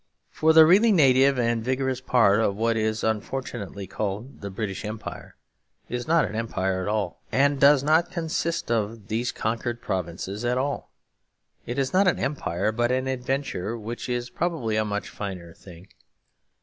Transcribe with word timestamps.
For 0.31 0.51
the 0.51 0.65
really 0.65 0.91
native 0.91 1.37
and 1.37 1.63
vigorous 1.63 2.01
part 2.01 2.39
of 2.39 2.55
what 2.55 2.75
is 2.75 3.03
unfortunately 3.03 3.85
called 3.85 4.41
the 4.41 4.49
British 4.49 4.83
Empire 4.83 5.35
is 5.89 6.07
not 6.07 6.25
an 6.25 6.33
empire 6.33 6.81
at 6.81 6.87
all, 6.87 7.21
and 7.31 7.59
does 7.61 7.83
not 7.83 8.09
consist 8.09 8.71
of 8.71 9.09
these 9.09 9.31
conquered 9.31 9.79
provinces 9.79 10.43
at 10.43 10.57
all. 10.57 10.89
It 11.67 11.77
is 11.77 11.93
not 11.93 12.07
an 12.07 12.17
empire 12.17 12.71
but 12.71 12.91
an 12.91 13.05
adventure; 13.05 13.77
which 13.77 14.09
is 14.09 14.31
probably 14.31 14.75
a 14.75 14.83
much 14.85 15.07
finer 15.07 15.53
thing. 15.53 15.87